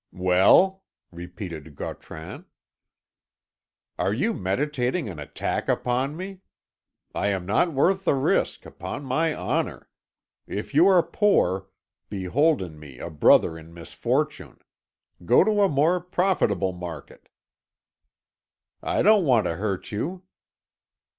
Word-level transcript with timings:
"Well?" 0.13 0.81
repeated 1.11 1.75
Gautran. 1.75 2.47
"Are 3.99 4.11
you 4.11 4.33
meditating 4.33 5.07
an 5.07 5.19
attack 5.19 5.69
upon 5.69 6.17
me? 6.17 6.39
I 7.13 7.27
am 7.27 7.45
not 7.45 7.71
worth 7.75 8.03
the 8.03 8.15
risk, 8.15 8.65
upon 8.65 9.05
my 9.05 9.35
honour. 9.35 9.89
If 10.47 10.73
you 10.73 10.87
are 10.87 11.03
poor, 11.03 11.69
behold 12.09 12.63
in 12.63 12.79
me 12.79 12.97
a 12.97 13.11
brother 13.11 13.55
in 13.55 13.75
misfortune. 13.75 14.57
Go 15.23 15.43
to 15.43 15.61
a 15.61 15.69
more 15.69 15.99
profitable 15.99 16.71
market." 16.73 17.29
"I 18.81 19.03
don't 19.03 19.23
want 19.25 19.45
to 19.45 19.57
hurt 19.57 19.91
you." 19.91 20.23